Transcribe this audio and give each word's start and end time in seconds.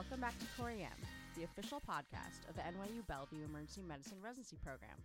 Welcome 0.00 0.24
back 0.24 0.40
to 0.40 0.48
Core 0.56 0.72
EM, 0.72 0.96
the 1.36 1.44
official 1.44 1.76
podcast 1.76 2.48
of 2.48 2.56
the 2.56 2.64
NYU 2.64 3.04
Bellevue 3.04 3.44
Emergency 3.44 3.84
Medicine 3.84 4.16
Residency 4.24 4.56
Program. 4.56 4.96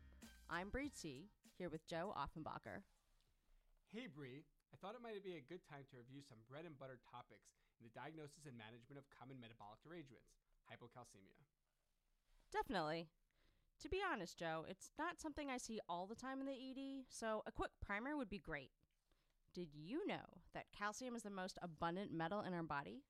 I'm 0.47 0.71
Bree 0.71 0.87
T, 0.87 1.27
here 1.59 1.67
with 1.67 1.83
Joe 1.83 2.15
Offenbacher. 2.15 2.79
Hey 3.91 4.07
Bree, 4.07 4.47
I 4.71 4.79
thought 4.79 4.95
it 4.95 5.03
might 5.03 5.19
be 5.19 5.35
a 5.35 5.43
good 5.51 5.59
time 5.67 5.83
to 5.91 5.99
review 5.99 6.23
some 6.23 6.39
bread 6.47 6.63
and 6.63 6.79
butter 6.79 6.95
topics 7.11 7.59
in 7.75 7.83
the 7.83 7.91
diagnosis 7.91 8.47
and 8.47 8.55
management 8.55 8.95
of 8.95 9.03
common 9.11 9.35
metabolic 9.35 9.83
derangements, 9.83 10.31
hypocalcemia. 10.63 11.43
Definitely. 12.55 13.11
To 13.83 13.91
be 13.91 13.99
honest, 13.99 14.39
Joe, 14.39 14.63
it's 14.63 14.95
not 14.95 15.19
something 15.19 15.51
I 15.51 15.59
see 15.59 15.83
all 15.91 16.07
the 16.07 16.15
time 16.15 16.39
in 16.39 16.47
the 16.47 16.55
ED, 16.55 17.11
so 17.11 17.43
a 17.43 17.51
quick 17.51 17.75
primer 17.83 18.15
would 18.15 18.31
be 18.31 18.39
great. 18.39 18.71
Did 19.51 19.75
you 19.75 20.07
know 20.07 20.39
that 20.55 20.71
calcium 20.71 21.19
is 21.19 21.27
the 21.27 21.35
most 21.35 21.59
abundant 21.59 22.15
metal 22.15 22.39
in 22.47 22.55
our 22.55 22.63
body? 22.63 23.03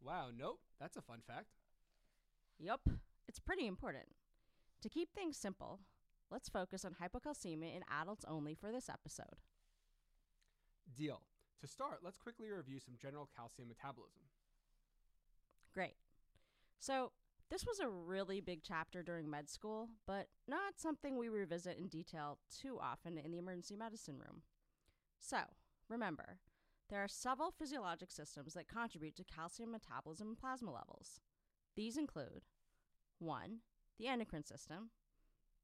Wow, 0.00 0.28
nope, 0.36 0.60
that's 0.80 0.96
a 0.96 1.02
fun 1.02 1.20
fact. 1.26 1.48
Yup, 2.58 2.88
it's 3.26 3.38
pretty 3.38 3.66
important. 3.66 4.06
To 4.82 4.88
keep 4.88 5.12
things 5.12 5.36
simple, 5.36 5.80
let's 6.30 6.48
focus 6.48 6.84
on 6.84 6.94
hypocalcemia 6.94 7.76
in 7.76 7.82
adults 7.90 8.24
only 8.28 8.54
for 8.54 8.70
this 8.72 8.88
episode. 8.88 9.40
Deal. 10.96 11.22
To 11.60 11.66
start, 11.66 12.00
let's 12.04 12.18
quickly 12.18 12.50
review 12.50 12.78
some 12.78 12.94
general 13.00 13.28
calcium 13.36 13.68
metabolism. 13.68 14.22
Great. 15.74 15.96
So, 16.78 17.10
this 17.50 17.66
was 17.66 17.80
a 17.80 17.88
really 17.88 18.40
big 18.40 18.60
chapter 18.62 19.02
during 19.02 19.28
med 19.28 19.48
school, 19.48 19.88
but 20.06 20.28
not 20.46 20.78
something 20.78 21.16
we 21.16 21.28
revisit 21.28 21.78
in 21.78 21.88
detail 21.88 22.38
too 22.60 22.78
often 22.80 23.18
in 23.18 23.32
the 23.32 23.38
emergency 23.38 23.76
medicine 23.76 24.18
room. 24.18 24.42
So, 25.18 25.38
remember, 25.88 26.38
there 26.88 27.02
are 27.02 27.08
several 27.08 27.50
physiologic 27.50 28.10
systems 28.10 28.54
that 28.54 28.68
contribute 28.68 29.16
to 29.16 29.24
calcium 29.24 29.70
metabolism 29.70 30.28
and 30.28 30.38
plasma 30.38 30.72
levels. 30.72 31.20
These 31.76 31.96
include 31.96 32.42
1. 33.18 33.58
The 33.98 34.06
endocrine 34.06 34.44
system. 34.44 34.90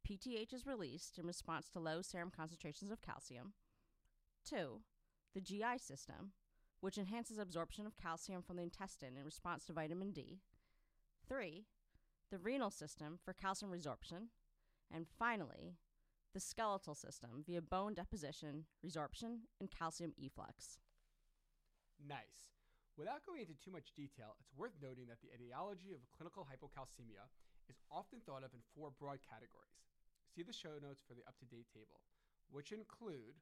PTH 0.08 0.52
is 0.52 0.67
released 0.67 1.19
in 1.19 1.27
response 1.27 1.69
to 1.70 1.80
low 1.80 2.02
serum 2.02 2.30
concentrations 2.34 2.91
of 2.91 3.00
calcium. 3.00 3.55
2. 4.45 4.80
The 5.34 5.41
GI 5.41 5.78
system, 5.78 6.33
which 6.80 6.98
enhances 6.98 7.39
absorption 7.39 7.86
of 7.86 7.97
calcium 7.97 8.42
from 8.42 8.56
the 8.56 8.62
intestine 8.62 9.17
in 9.17 9.25
response 9.25 9.64
to 9.67 9.72
vitamin 9.72 10.12
D. 10.12 10.41
3. 11.27 11.64
The 12.30 12.39
renal 12.39 12.70
system 12.70 13.19
for 13.25 13.33
calcium 13.33 13.72
resorption. 13.72 14.28
And 14.92 15.06
finally, 15.19 15.78
the 16.34 16.41
skeletal 16.41 16.95
system 16.95 17.42
via 17.47 17.62
bone 17.62 17.95
deposition, 17.95 18.64
resorption, 18.84 19.39
and 19.58 19.70
calcium 19.70 20.12
efflux. 20.22 20.78
Nice. 22.03 22.55
Without 22.95 23.27
going 23.27 23.42
into 23.42 23.59
too 23.59 23.75
much 23.75 23.95
detail, 23.98 24.39
it's 24.39 24.55
worth 24.55 24.78
noting 24.78 25.11
that 25.11 25.19
the 25.19 25.34
etiology 25.34 25.95
of 25.95 26.06
clinical 26.14 26.47
hypocalcemia 26.47 27.27
is 27.67 27.83
often 27.91 28.23
thought 28.23 28.47
of 28.47 28.55
in 28.55 28.62
four 28.75 28.95
broad 28.95 29.19
categories. 29.23 29.83
See 30.31 30.47
the 30.47 30.55
show 30.55 30.78
notes 30.78 31.03
for 31.03 31.14
the 31.14 31.27
up 31.27 31.34
to 31.42 31.47
date 31.51 31.67
table, 31.75 32.03
which 32.51 32.70
include 32.70 33.34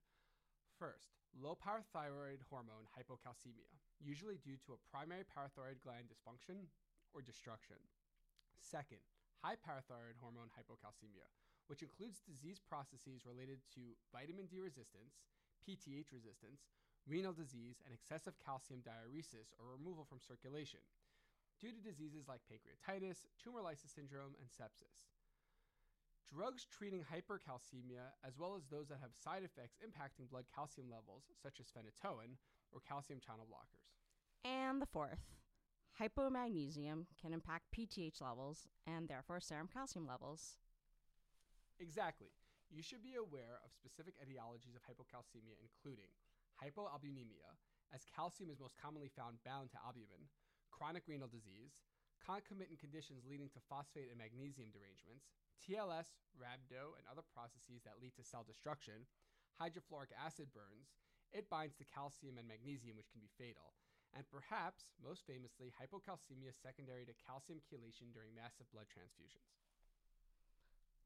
first, 0.81 1.21
low 1.37 1.53
parathyroid 1.53 2.41
hormone 2.49 2.89
hypocalcemia, 2.97 3.69
usually 4.01 4.41
due 4.41 4.57
to 4.65 4.73
a 4.73 4.83
primary 4.89 5.25
parathyroid 5.29 5.85
gland 5.85 6.09
dysfunction 6.09 6.69
or 7.13 7.21
destruction. 7.21 7.81
Second, 8.57 9.05
high 9.45 9.61
parathyroid 9.61 10.17
hormone 10.17 10.49
hypocalcemia, 10.57 11.29
which 11.69 11.85
includes 11.85 12.25
disease 12.25 12.57
processes 12.57 13.29
related 13.29 13.61
to 13.77 13.97
vitamin 14.13 14.49
D 14.49 14.61
resistance, 14.65 15.21
PTH 15.61 16.09
resistance, 16.11 16.73
renal 17.07 17.33
disease, 17.33 17.83
and 17.85 17.93
excessive 17.93 18.39
calcium 18.39 18.81
diuresis 18.81 19.51
or 19.59 19.75
removal 19.75 20.05
from 20.05 20.21
circulation 20.21 20.81
due 21.61 21.71
to 21.71 21.79
diseases 21.79 22.27
like 22.27 22.43
pancreatitis, 22.51 23.27
tumor 23.39 23.63
lysis 23.63 23.95
syndrome, 23.95 24.35
and 24.43 24.51
sepsis. 24.51 25.07
Drugs 26.27 26.67
treating 26.67 27.05
hypercalcemia, 27.07 28.11
as 28.27 28.39
well 28.39 28.57
as 28.57 28.67
those 28.67 28.89
that 28.89 28.99
have 29.03 29.15
side 29.15 29.45
effects 29.45 29.79
impacting 29.79 30.31
blood 30.31 30.47
calcium 30.55 30.91
levels, 30.91 31.31
such 31.43 31.61
as 31.61 31.71
phenytoin 31.71 32.35
or 32.73 32.81
calcium 32.89 33.21
channel 33.21 33.47
blockers. 33.47 33.95
And 34.43 34.81
the 34.81 34.87
fourth, 34.87 35.23
hypomagnesium 36.01 37.07
can 37.21 37.33
impact 37.33 37.71
PTH 37.71 38.21
levels 38.21 38.67
and 38.87 39.09
therefore 39.09 39.41
serum 39.41 39.69
calcium 39.73 40.07
levels. 40.07 40.59
Exactly. 41.79 42.33
You 42.71 42.83
should 42.83 43.05
be 43.05 43.15
aware 43.15 43.61
of 43.63 43.71
specific 43.71 44.15
etiologies 44.17 44.75
of 44.75 44.83
hypocalcemia, 44.89 45.61
including 45.61 46.09
hypoalbuminemia, 46.63 47.59
as 47.91 48.07
calcium 48.07 48.49
is 48.49 48.63
most 48.63 48.79
commonly 48.79 49.11
found 49.11 49.43
bound 49.43 49.75
to 49.75 49.83
albumin, 49.83 50.31
chronic 50.71 51.03
renal 51.11 51.27
disease, 51.27 51.83
concomitant 52.23 52.79
conditions 52.79 53.27
leading 53.27 53.51
to 53.51 53.67
phosphate 53.67 54.07
and 54.15 54.23
magnesium 54.23 54.71
derangements, 54.71 55.35
TLS, 55.59 56.15
rhabdo, 56.39 56.95
and 56.95 57.05
other 57.11 57.27
processes 57.35 57.83
that 57.83 57.99
lead 57.99 58.15
to 58.15 58.23
cell 58.23 58.47
destruction, 58.47 59.11
hydrofluoric 59.59 60.15
acid 60.15 60.55
burns, 60.55 60.95
it 61.35 61.51
binds 61.51 61.75
to 61.77 61.89
calcium 61.91 62.39
and 62.39 62.47
magnesium, 62.47 62.95
which 62.95 63.11
can 63.11 63.19
be 63.19 63.31
fatal, 63.35 63.75
and 64.15 64.29
perhaps, 64.31 64.87
most 65.03 65.27
famously, 65.27 65.75
hypocalcemia 65.75 66.55
secondary 66.55 67.03
to 67.09 67.17
calcium 67.19 67.59
chelation 67.59 68.15
during 68.15 68.37
massive 68.37 68.71
blood 68.71 68.87
transfusions. 68.87 69.51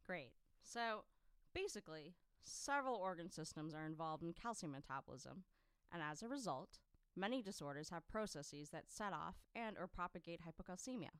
Great. 0.04 0.34
So, 0.62 1.06
basically, 1.54 2.14
several 2.44 2.96
organ 2.96 3.30
systems 3.30 3.74
are 3.74 3.84
involved 3.84 4.22
in 4.22 4.32
calcium 4.32 4.72
metabolism, 4.72 5.44
and 5.92 6.02
as 6.02 6.22
a 6.22 6.28
result, 6.28 6.78
many 7.16 7.42
disorders 7.42 7.90
have 7.90 8.08
processes 8.08 8.70
that 8.70 8.90
set 8.90 9.12
off 9.12 9.36
and 9.54 9.76
or 9.78 9.86
propagate 9.86 10.40
hypocalcemia. 10.42 11.10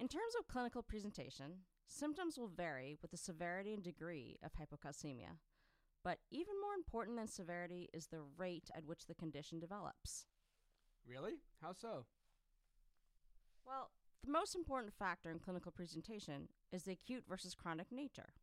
In 0.00 0.08
terms 0.08 0.34
of 0.38 0.46
clinical 0.46 0.82
presentation, 0.82 1.64
symptoms 1.86 2.38
will 2.38 2.48
vary 2.48 2.96
with 3.00 3.10
the 3.10 3.16
severity 3.16 3.74
and 3.74 3.82
degree 3.82 4.36
of 4.44 4.52
hypocalcemia, 4.52 5.38
but 6.04 6.18
even 6.30 6.54
more 6.60 6.74
important 6.74 7.16
than 7.16 7.26
severity 7.26 7.88
is 7.92 8.06
the 8.06 8.22
rate 8.36 8.70
at 8.76 8.84
which 8.84 9.06
the 9.06 9.14
condition 9.14 9.58
develops. 9.58 10.26
Really? 11.06 11.40
How 11.60 11.72
so? 11.72 12.06
Well, 13.66 13.90
the 14.24 14.30
most 14.30 14.54
important 14.54 14.94
factor 14.94 15.30
in 15.30 15.38
clinical 15.38 15.72
presentation 15.72 16.48
is 16.72 16.82
the 16.82 16.92
acute 16.92 17.24
versus 17.28 17.54
chronic 17.54 17.90
nature. 17.90 18.34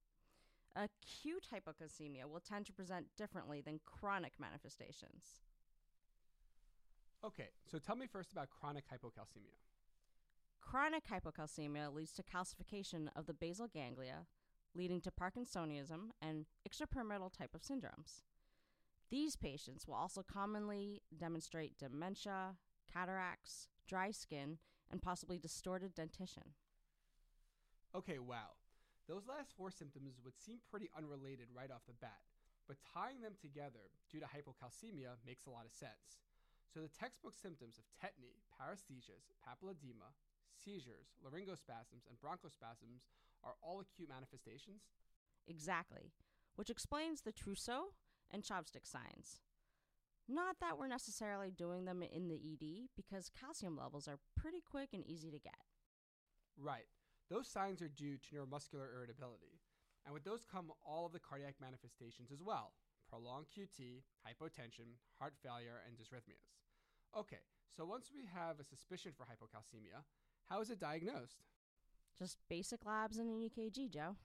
Acute 0.76 1.48
hypocalcemia 1.54 2.26
will 2.30 2.42
tend 2.42 2.66
to 2.66 2.74
present 2.74 3.08
differently 3.16 3.62
than 3.62 3.80
chronic 3.86 4.34
manifestations. 4.40 5.42
Okay, 7.24 7.50
so 7.66 7.80
tell 7.80 7.96
me 7.96 8.08
first 8.08 8.32
about 8.34 8.50
chronic 8.50 8.84
hypocalcemia. 8.86 9.56
Chronic 10.62 11.04
hypocalcemia 11.08 11.94
leads 11.94 12.12
to 12.14 12.24
calcification 12.24 13.08
of 13.16 13.26
the 13.26 13.34
basal 13.34 13.68
ganglia, 13.68 14.26
leading 14.76 15.00
to 15.02 15.12
Parkinsonism 15.12 16.10
and 16.22 16.46
extrapyramidal 16.68 17.32
type 17.32 17.56
of 17.56 17.62
syndromes. 17.62 18.24
These 19.10 19.36
patients 19.36 19.88
will 19.88 19.96
also 19.96 20.24
commonly 20.24 21.04
demonstrate 21.18 21.78
dementia, 21.78 22.58
cataracts, 22.92 23.70
dry 23.88 24.12
skin, 24.12 24.58
and 24.92 25.02
possibly 25.02 25.38
distorted 25.38 25.96
dentition. 25.96 26.54
Okay, 27.96 28.20
wow. 28.20 28.56
Those 29.08 29.30
last 29.30 29.54
four 29.54 29.70
symptoms 29.70 30.18
would 30.26 30.38
seem 30.38 30.58
pretty 30.70 30.90
unrelated 30.98 31.54
right 31.54 31.70
off 31.70 31.86
the 31.86 31.94
bat, 32.02 32.26
but 32.68 32.82
tying 32.82 33.22
them 33.22 33.38
together 33.38 33.94
due 34.10 34.20
to 34.20 34.26
hypocalcemia 34.26 35.22
makes 35.26 35.46
a 35.46 35.54
lot 35.54 35.70
of 35.70 35.74
sense. 35.78 36.26
So 36.74 36.82
the 36.82 36.90
textbook 36.90 37.38
symptoms 37.38 37.78
of 37.78 37.86
tetany, 38.02 38.42
paresthesias, 38.50 39.30
papilledema, 39.46 40.18
seizures, 40.58 41.14
laryngospasms, 41.22 42.10
and 42.10 42.18
bronchospasms 42.18 43.06
are 43.44 43.56
all 43.62 43.80
acute 43.80 44.10
manifestations? 44.10 44.90
Exactly, 45.48 46.12
which 46.56 46.70
explains 46.70 47.22
the 47.22 47.32
trousseau 47.32 47.94
and 48.32 48.44
Chvostek 48.44 48.86
signs. 48.86 49.40
Not 50.28 50.56
that 50.60 50.80
we're 50.80 50.88
necessarily 50.88 51.52
doing 51.52 51.86
them 51.86 52.02
in 52.02 52.28
the 52.28 52.42
ED 52.42 52.90
because 52.96 53.30
calcium 53.30 53.78
levels 53.78 54.08
are 54.08 54.18
pretty 54.36 54.64
quick 54.68 54.90
and 54.94 55.06
easy 55.06 55.30
to 55.30 55.38
get. 55.38 55.54
Right. 56.58 56.88
Those 57.30 57.48
signs 57.48 57.82
are 57.82 57.88
due 57.88 58.18
to 58.18 58.36
neuromuscular 58.36 58.94
irritability. 58.94 59.60
And 60.06 60.14
with 60.14 60.24
those 60.24 60.44
come 60.44 60.72
all 60.86 61.06
of 61.06 61.14
the 61.14 61.20
cardiac 61.20 61.56
manifestations 61.60 62.32
as 62.32 62.44
well 62.44 62.74
prolonged 63.10 63.46
QT, 63.48 64.02
hypotension, 64.26 64.98
heart 65.20 65.34
failure, 65.42 65.82
and 65.86 65.96
dysrhythmias. 65.96 66.58
Okay, 67.18 67.42
so 67.76 67.86
once 67.86 68.12
we 68.14 68.26
have 68.34 68.60
a 68.60 68.64
suspicion 68.64 69.12
for 69.16 69.24
hypocalcemia, 69.24 70.04
how 70.50 70.62
is 70.62 70.70
it 70.70 70.80
diagnosed? 70.80 71.44
Just 72.18 72.38
basic 72.50 72.86
labs 72.86 73.18
and 73.18 73.30
an 73.30 73.50
EKG, 73.50 73.92
Joe. 73.92 74.16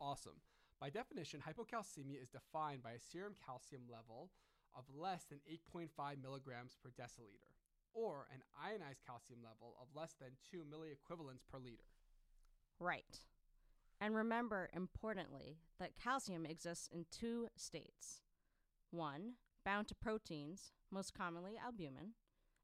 Awesome. 0.00 0.40
By 0.80 0.88
definition, 0.88 1.40
hypocalcemia 1.40 2.22
is 2.22 2.30
defined 2.30 2.82
by 2.82 2.92
a 2.92 2.98
serum 2.98 3.34
calcium 3.44 3.82
level 3.90 4.30
of 4.74 4.84
less 4.96 5.24
than 5.24 5.40
8.5 5.74 6.22
milligrams 6.22 6.76
per 6.82 6.90
deciliter, 6.90 7.49
or 7.94 8.26
an 8.32 8.42
ionized 8.60 9.00
calcium 9.06 9.40
level 9.42 9.76
of 9.80 9.88
less 9.94 10.14
than 10.20 10.30
2 10.50 10.64
milliequivalents 10.64 11.44
per 11.50 11.58
liter. 11.58 11.84
Right. 12.78 13.20
And 14.00 14.14
remember, 14.14 14.70
importantly, 14.74 15.58
that 15.78 15.96
calcium 16.02 16.46
exists 16.46 16.88
in 16.92 17.04
two 17.10 17.48
states 17.56 18.22
one, 18.90 19.34
bound 19.64 19.88
to 19.88 19.94
proteins, 19.94 20.72
most 20.90 21.14
commonly 21.14 21.54
albumin, 21.62 22.14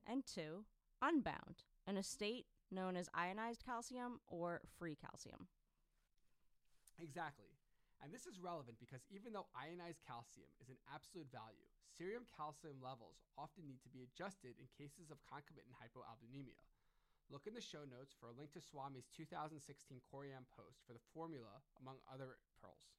and 0.07 0.25
two, 0.27 0.65
unbound 1.03 1.65
in 1.87 1.97
a 1.97 2.03
state 2.03 2.47
known 2.71 2.97
as 2.97 3.09
ionized 3.15 3.65
calcium 3.65 4.19
or 4.27 4.61
free 4.79 4.97
calcium. 4.97 5.47
Exactly. 7.01 7.56
And 8.03 8.13
this 8.13 8.29
is 8.29 8.39
relevant 8.39 8.79
because 8.79 9.03
even 9.09 9.33
though 9.33 9.49
ionized 9.57 10.05
calcium 10.05 10.53
is 10.61 10.69
an 10.69 10.79
absolute 10.93 11.33
value, 11.33 11.67
serum 11.97 12.29
calcium 12.29 12.79
levels 12.79 13.25
often 13.41 13.65
need 13.65 13.81
to 13.83 13.93
be 13.93 14.05
adjusted 14.05 14.55
in 14.61 14.69
cases 14.77 15.09
of 15.09 15.25
concomitant 15.25 15.75
hypoalbuminemia. 15.75 16.61
Look 17.33 17.49
in 17.49 17.55
the 17.55 17.65
show 17.65 17.83
notes 17.83 18.15
for 18.15 18.29
a 18.29 18.37
link 18.37 18.53
to 18.53 18.61
Swami's 18.61 19.11
2016 19.17 19.99
CoreEM 20.07 20.47
post 20.55 20.85
for 20.87 20.93
the 20.93 21.03
formula, 21.13 21.65
among 21.81 21.97
other 22.07 22.39
pearls. 22.61 22.95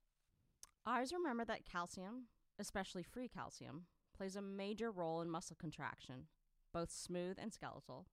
Always 0.86 1.14
remember 1.14 1.46
that 1.46 1.64
calcium, 1.64 2.28
especially 2.60 3.04
free 3.04 3.30
calcium, 3.30 3.86
plays 4.16 4.36
a 4.36 4.42
major 4.42 4.92
role 4.92 5.22
in 5.22 5.30
muscle 5.30 5.56
contraction, 5.60 6.28
both 6.74 6.92
smooth 6.92 7.38
and 7.40 7.54
skeletal, 7.54 8.08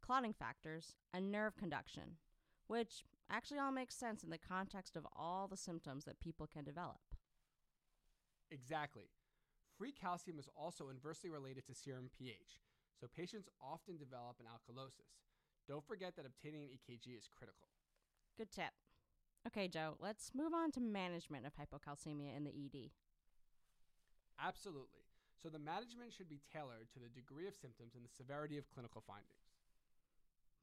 clotting 0.00 0.32
factors, 0.32 0.94
and 1.12 1.30
nerve 1.30 1.56
conduction, 1.56 2.16
which 2.66 3.04
actually 3.30 3.58
all 3.58 3.72
makes 3.72 3.94
sense 3.94 4.22
in 4.22 4.30
the 4.30 4.38
context 4.38 4.96
of 4.96 5.06
all 5.16 5.48
the 5.48 5.56
symptoms 5.56 6.04
that 6.04 6.20
people 6.20 6.46
can 6.46 6.64
develop. 6.64 7.00
Exactly. 8.50 9.10
Free 9.76 9.92
calcium 9.92 10.38
is 10.38 10.48
also 10.56 10.88
inversely 10.88 11.30
related 11.30 11.66
to 11.66 11.74
serum 11.74 12.10
pH, 12.16 12.60
so 13.00 13.08
patients 13.08 13.48
often 13.60 13.96
develop 13.96 14.36
an 14.38 14.46
alkalosis. 14.46 15.18
Don't 15.66 15.84
forget 15.84 16.14
that 16.16 16.26
obtaining 16.26 16.62
an 16.62 16.70
EKG 16.70 17.16
is 17.18 17.28
critical. 17.28 17.68
Good 18.36 18.52
tip. 18.52 18.72
Okay, 19.46 19.68
Joe, 19.68 19.96
let's 20.00 20.30
move 20.34 20.54
on 20.54 20.70
to 20.72 20.80
management 20.80 21.44
of 21.46 21.52
hypocalcemia 21.54 22.36
in 22.36 22.44
the 22.44 22.50
ED. 22.50 22.90
Absolutely. 24.40 25.04
So 25.40 25.48
the 25.48 25.58
management 25.58 26.12
should 26.12 26.28
be 26.28 26.40
tailored 26.52 26.88
to 26.94 26.98
the 26.98 27.08
degree 27.08 27.46
of 27.46 27.54
symptoms 27.54 27.94
and 27.94 28.04
the 28.04 28.14
severity 28.16 28.56
of 28.56 28.70
clinical 28.72 29.02
findings. 29.06 29.43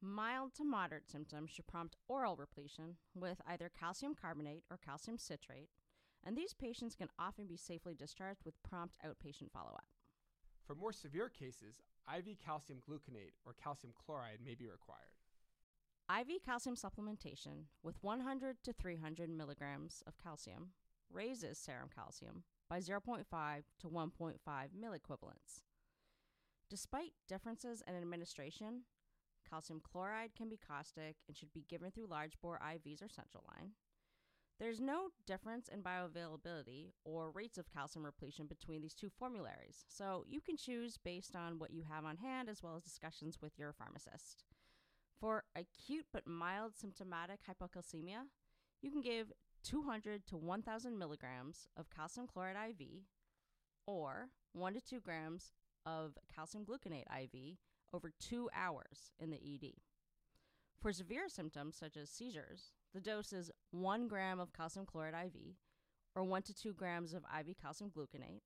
Mild 0.04 0.52
to 0.56 0.64
moderate 0.64 1.08
symptoms 1.08 1.52
should 1.52 1.68
prompt 1.68 1.94
oral 2.08 2.34
repletion 2.34 2.96
with 3.14 3.40
either 3.46 3.70
calcium 3.78 4.16
carbonate 4.20 4.64
or 4.68 4.76
calcium 4.76 5.16
citrate, 5.16 5.68
and 6.24 6.36
these 6.36 6.52
patients 6.52 6.96
can 6.96 7.08
often 7.20 7.46
be 7.46 7.56
safely 7.56 7.94
discharged 7.94 8.44
with 8.44 8.60
prompt 8.64 8.96
outpatient 9.06 9.52
follow 9.52 9.74
up. 9.74 9.86
For 10.66 10.74
more 10.74 10.92
severe 10.92 11.28
cases, 11.28 11.82
IV 12.12 12.36
calcium 12.44 12.80
gluconate 12.80 13.34
or 13.46 13.54
calcium 13.62 13.92
chloride 13.94 14.40
may 14.44 14.56
be 14.56 14.66
required. 14.66 15.12
IV 16.10 16.42
calcium 16.44 16.74
supplementation 16.74 17.66
with 17.84 18.02
100 18.02 18.56
to 18.64 18.72
300 18.72 19.30
milligrams 19.30 20.02
of 20.04 20.18
calcium 20.18 20.70
raises 21.12 21.58
serum 21.58 21.90
calcium 21.94 22.42
by 22.68 22.80
0.5 22.80 23.24
to 23.78 23.86
1.5 23.86 24.38
milliequivalents. 24.76 25.62
Despite 26.68 27.12
differences 27.28 27.84
in 27.86 27.94
administration, 27.94 28.82
calcium 29.52 29.80
chloride 29.80 30.30
can 30.36 30.48
be 30.48 30.56
caustic 30.56 31.16
and 31.28 31.36
should 31.36 31.52
be 31.52 31.66
given 31.68 31.90
through 31.90 32.06
large 32.06 32.40
bore 32.40 32.58
IVs 32.64 33.02
or 33.02 33.08
central 33.08 33.44
line. 33.54 33.72
There's 34.58 34.80
no 34.80 35.08
difference 35.26 35.68
in 35.68 35.82
bioavailability 35.82 36.92
or 37.04 37.30
rates 37.30 37.58
of 37.58 37.70
calcium 37.72 38.04
repletion 38.04 38.46
between 38.46 38.80
these 38.80 38.94
two 38.94 39.10
formularies, 39.18 39.84
so 39.88 40.24
you 40.28 40.40
can 40.40 40.56
choose 40.56 40.98
based 41.04 41.34
on 41.34 41.58
what 41.58 41.72
you 41.72 41.82
have 41.90 42.04
on 42.04 42.16
hand 42.16 42.48
as 42.48 42.62
well 42.62 42.76
as 42.76 42.82
discussions 42.82 43.38
with 43.42 43.58
your 43.58 43.72
pharmacist. 43.72 44.44
For 45.20 45.44
acute 45.56 46.06
but 46.12 46.26
mild 46.26 46.76
symptomatic 46.76 47.40
hypocalcemia, 47.46 48.22
you 48.80 48.90
can 48.90 49.00
give 49.00 49.32
200 49.64 50.26
to 50.28 50.36
1,000 50.36 50.98
milligrams 50.98 51.68
of 51.76 51.90
calcium 51.90 52.26
chloride 52.26 52.56
IV 52.56 52.86
or 53.86 54.28
1 54.52 54.74
to 54.74 54.80
2 54.80 55.00
grams 55.00 55.52
of 55.84 56.16
calcium 56.34 56.64
gluconate 56.64 57.06
IV 57.10 57.58
over 57.92 58.12
two 58.18 58.48
hours 58.54 59.12
in 59.18 59.30
the 59.30 59.36
ED. 59.36 59.72
For 60.80 60.92
severe 60.92 61.28
symptoms 61.28 61.76
such 61.76 61.96
as 61.96 62.10
seizures, 62.10 62.72
the 62.92 63.00
dose 63.00 63.32
is 63.32 63.50
1 63.70 64.08
gram 64.08 64.40
of 64.40 64.52
calcium 64.52 64.86
chloride 64.86 65.14
IV 65.14 65.56
or 66.14 66.24
1 66.24 66.42
to 66.42 66.54
2 66.54 66.72
grams 66.74 67.14
of 67.14 67.22
IV 67.38 67.56
calcium 67.60 67.90
gluconate 67.90 68.42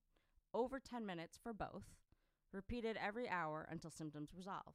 over 0.54 0.78
10 0.78 1.04
minutes 1.04 1.38
for 1.42 1.52
both, 1.52 1.84
repeated 2.52 2.96
every 2.96 3.28
hour 3.28 3.66
until 3.70 3.90
symptoms 3.90 4.30
resolve. 4.36 4.74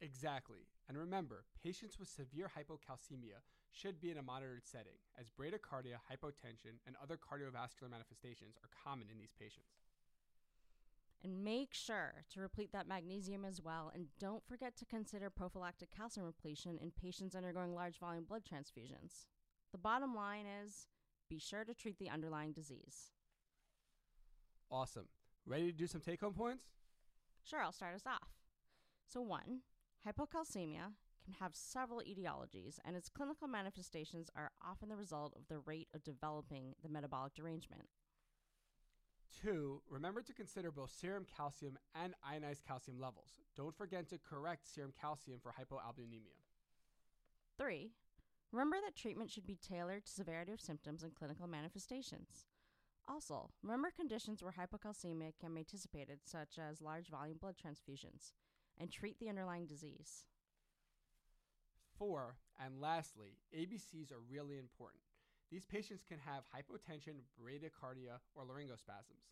Exactly. 0.00 0.68
And 0.88 0.96
remember, 0.96 1.44
patients 1.62 1.98
with 1.98 2.08
severe 2.08 2.50
hypocalcemia 2.52 3.40
should 3.70 4.00
be 4.00 4.10
in 4.10 4.18
a 4.18 4.22
monitored 4.22 4.64
setting, 4.66 4.96
as 5.18 5.30
bradycardia, 5.30 6.00
hypotension, 6.10 6.80
and 6.86 6.96
other 7.02 7.16
cardiovascular 7.16 7.90
manifestations 7.90 8.56
are 8.62 8.70
common 8.84 9.08
in 9.10 9.18
these 9.18 9.32
patients. 9.38 9.85
And 11.24 11.42
make 11.42 11.74
sure 11.74 12.24
to 12.32 12.40
replete 12.40 12.72
that 12.72 12.86
magnesium 12.86 13.44
as 13.44 13.60
well. 13.60 13.90
And 13.94 14.06
don't 14.20 14.46
forget 14.46 14.76
to 14.76 14.84
consider 14.84 15.28
prophylactic 15.30 15.90
calcium 15.90 16.26
repletion 16.26 16.78
in 16.80 16.92
patients 16.92 17.34
undergoing 17.34 17.74
large 17.74 17.98
volume 17.98 18.24
blood 18.24 18.42
transfusions. 18.44 19.26
The 19.72 19.78
bottom 19.78 20.14
line 20.14 20.44
is 20.64 20.86
be 21.28 21.38
sure 21.38 21.64
to 21.64 21.74
treat 21.74 21.98
the 21.98 22.10
underlying 22.10 22.52
disease. 22.52 23.10
Awesome. 24.70 25.06
Ready 25.44 25.72
to 25.72 25.76
do 25.76 25.86
some 25.86 26.00
take 26.00 26.20
home 26.20 26.34
points? 26.34 26.64
Sure, 27.42 27.60
I'll 27.60 27.72
start 27.72 27.94
us 27.94 28.06
off. 28.06 28.30
So, 29.08 29.20
one, 29.20 29.60
hypocalcemia 30.06 30.92
can 31.24 31.34
have 31.40 31.54
several 31.54 32.00
etiologies, 32.00 32.78
and 32.84 32.96
its 32.96 33.08
clinical 33.08 33.48
manifestations 33.48 34.30
are 34.36 34.50
often 34.64 34.88
the 34.88 34.96
result 34.96 35.34
of 35.36 35.46
the 35.48 35.58
rate 35.58 35.88
of 35.94 36.04
developing 36.04 36.74
the 36.82 36.88
metabolic 36.88 37.34
derangement. 37.34 37.88
Two, 39.46 39.80
remember 39.88 40.22
to 40.22 40.32
consider 40.32 40.72
both 40.72 40.90
serum 40.90 41.24
calcium 41.36 41.78
and 41.94 42.14
ionized 42.28 42.66
calcium 42.66 42.98
levels. 42.98 43.38
Don't 43.56 43.76
forget 43.76 44.08
to 44.08 44.18
correct 44.18 44.66
serum 44.66 44.92
calcium 45.00 45.38
for 45.40 45.52
hypoalbuminemia. 45.52 46.42
Three, 47.56 47.92
remember 48.50 48.78
that 48.84 48.96
treatment 48.96 49.30
should 49.30 49.46
be 49.46 49.54
tailored 49.54 50.04
to 50.04 50.12
severity 50.12 50.50
of 50.50 50.60
symptoms 50.60 51.04
and 51.04 51.14
clinical 51.14 51.46
manifestations. 51.46 52.46
Also, 53.06 53.50
remember 53.62 53.92
conditions 53.94 54.42
where 54.42 54.52
hypocalcemia 54.52 55.30
can 55.40 55.54
be 55.54 55.60
anticipated, 55.60 56.18
such 56.24 56.58
as 56.58 56.82
large 56.82 57.06
volume 57.08 57.38
blood 57.40 57.54
transfusions, 57.54 58.32
and 58.80 58.90
treat 58.90 59.20
the 59.20 59.28
underlying 59.28 59.66
disease. 59.66 60.24
Four, 61.96 62.38
and 62.60 62.80
lastly, 62.80 63.38
ABCs 63.56 64.10
are 64.10 64.18
really 64.28 64.58
important. 64.58 65.02
These 65.50 65.64
patients 65.64 66.02
can 66.02 66.18
have 66.18 66.42
hypotension, 66.50 67.22
bradycardia, 67.40 68.18
or 68.34 68.42
laryngospasms. 68.44 69.30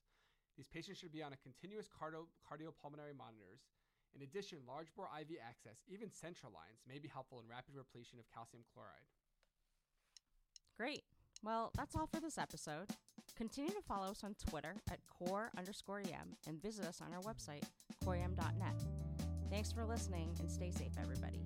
These 0.56 0.68
patients 0.68 0.98
should 0.98 1.12
be 1.12 1.22
on 1.22 1.32
a 1.32 1.36
continuous 1.42 1.88
cardio- 1.88 2.30
cardiopulmonary 2.46 3.16
monitors. 3.16 3.66
In 4.14 4.22
addition, 4.22 4.58
large 4.66 4.94
bore 4.94 5.08
IV 5.20 5.38
access, 5.42 5.82
even 5.88 6.10
central 6.12 6.52
lines, 6.52 6.82
may 6.86 6.98
be 6.98 7.08
helpful 7.08 7.40
in 7.40 7.48
rapid 7.48 7.74
repletion 7.74 8.18
of 8.18 8.30
calcium 8.32 8.62
chloride. 8.72 9.10
Great. 10.76 11.02
Well, 11.42 11.72
that's 11.76 11.96
all 11.96 12.06
for 12.06 12.20
this 12.20 12.38
episode. 12.38 12.90
Continue 13.36 13.72
to 13.72 13.82
follow 13.82 14.10
us 14.10 14.22
on 14.22 14.34
Twitter 14.48 14.76
at 14.90 15.00
core 15.08 15.50
underscore 15.58 16.00
em 16.00 16.36
and 16.46 16.62
visit 16.62 16.84
us 16.86 17.00
on 17.00 17.12
our 17.12 17.20
website, 17.22 17.64
coreem.net. 18.04 18.82
Thanks 19.50 19.72
for 19.72 19.84
listening 19.84 20.34
and 20.40 20.50
stay 20.50 20.70
safe, 20.70 20.92
everybody. 21.00 21.44